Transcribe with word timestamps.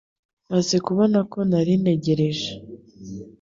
Maze 0.51 0.75
kubona 0.85 1.19
ko 1.31 1.39
nari 1.49 1.73
ntegereje 1.81 2.49